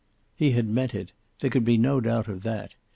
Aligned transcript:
He 0.35 0.53
had 0.53 0.67
meant 0.67 0.95
it. 0.95 1.11
There 1.41 1.51
could 1.51 1.63
be 1.63 1.77
no 1.77 2.01
doubt 2.01 2.27
of 2.27 2.41
that. 2.41 2.73